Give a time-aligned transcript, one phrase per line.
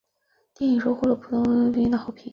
[0.55, 2.29] 电影收获了普遍影评人的好评。